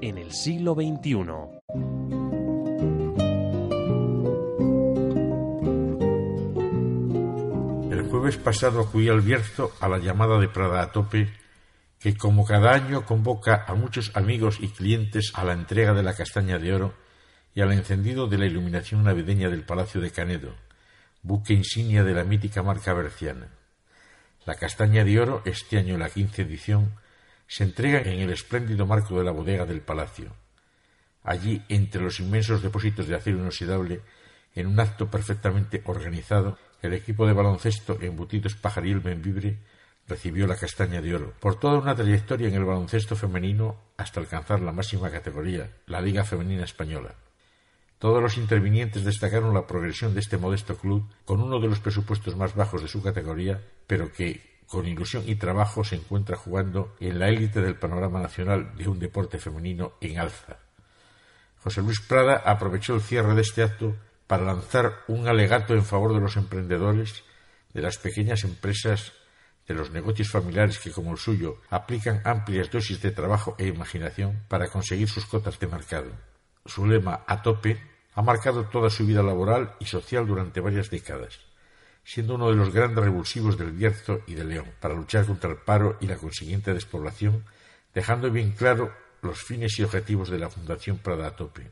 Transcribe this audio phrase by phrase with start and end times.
[0.00, 1.26] en el siglo XXI.
[7.90, 11.32] El jueves pasado acudí al Bierzo a la llamada de Prada a tope,
[11.98, 16.14] que como cada año convoca a muchos amigos y clientes a la entrega de la
[16.14, 16.94] castaña de oro
[17.54, 20.54] y al encendido de la iluminación navideña del Palacio de Canedo,
[21.22, 23.48] buque insignia de la mítica marca berciana.
[24.46, 26.92] La castaña de oro, este año la quince edición,
[27.48, 30.32] se entrega en el espléndido marco de la bodega del palacio.
[31.24, 34.02] Allí, entre los inmensos depósitos de acero inoxidable,
[34.54, 39.58] en un acto perfectamente organizado, el equipo de baloncesto embutidos pajaril Benvibre
[40.06, 44.60] recibió la castaña de oro por toda una trayectoria en el baloncesto femenino hasta alcanzar
[44.60, 47.14] la máxima categoría, la Liga Femenina Española.
[47.98, 52.36] Todos los intervinientes destacaron la progresión de este modesto club con uno de los presupuestos
[52.36, 57.18] más bajos de su categoría, pero que con ilusión y trabajo se encuentra jugando en
[57.18, 60.58] la élite del panorama nacional de un deporte femenino en alza.
[61.62, 66.12] José Luis Prada aprovechó el cierre de este acto para lanzar un alegato en favor
[66.12, 67.24] de los emprendedores,
[67.72, 69.14] de las pequeñas empresas,
[69.66, 74.44] de los negocios familiares que, como el suyo, aplican amplias dosis de trabajo e imaginación
[74.48, 76.10] para conseguir sus cotas de mercado.
[76.66, 77.80] Su lema a tope
[78.14, 81.47] ha marcado toda su vida laboral y social durante varias décadas
[82.08, 85.58] siendo uno de los grandes revulsivos del Bierzo y de León, para luchar contra el
[85.58, 87.44] paro y la consiguiente despoblación,
[87.92, 91.70] dejando bien claro los fines y objetivos de la Fundación Prada Tope.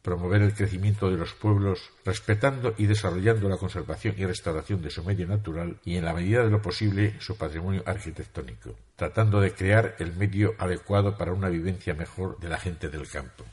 [0.00, 5.04] Promover el crecimiento de los pueblos, respetando y desarrollando la conservación y restauración de su
[5.04, 9.94] medio natural y, en la medida de lo posible, su patrimonio arquitectónico, tratando de crear
[9.98, 13.44] el medio adecuado para una vivencia mejor de la gente del campo.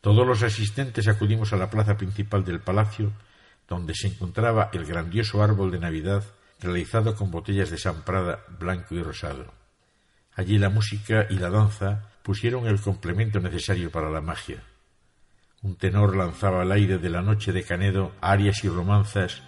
[0.00, 3.12] Todos los asistentes acudimos a la plaza principal del palacio
[3.68, 6.24] donde se encontraba el grandioso árbol de Navidad
[6.60, 9.52] realizado con botellas de San Prada blanco y rosado.
[10.34, 14.62] Allí la música y la danza pusieron el complemento necesario para la magia.
[15.62, 19.42] Un tenor lanzaba al aire de la noche de Canedo arias y romanzas,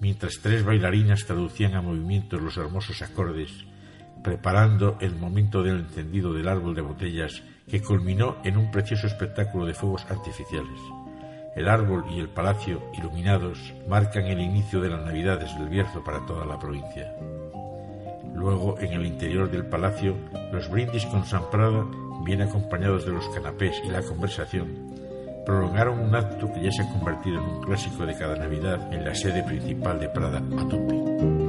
[0.00, 3.50] mientras tres bailarinas traducían a movimientos los hermosos acordes,
[4.22, 9.64] preparando el momento del encendido del árbol de botellas que culminó en un precioso espectáculo
[9.64, 10.80] de fuegos artificiales.
[11.54, 16.26] El árbol y el palacio, iluminados, marcan el inicio de las Navidades del Bierzo para
[16.26, 17.14] toda la provincia.
[18.34, 20.16] Luego, en el interior del palacio,
[20.50, 21.86] los brindis con San Prada,
[22.24, 24.94] bien acompañados de los canapés y la conversación,
[25.46, 29.04] prolongaron un acto que ya se ha convertido en un clásico de cada Navidad en
[29.04, 31.43] la sede principal de Prada a tope.